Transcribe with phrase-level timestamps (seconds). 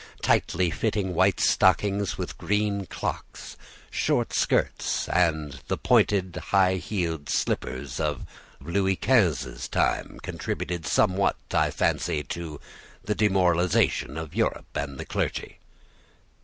[0.23, 3.55] Tightly fitting white stockings with green clocks,
[3.91, 8.25] short skirts, and the pointed, high heeled slippers of
[8.59, 12.59] Louis XV.'s time contributed somewhat, I fancy, to
[13.03, 15.59] the demoralization of Europe and the clergy."